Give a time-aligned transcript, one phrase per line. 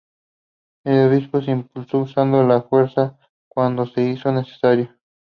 [0.83, 3.19] El obispo se impuso usando la fuerza
[3.53, 4.89] cuando se hizo necesario.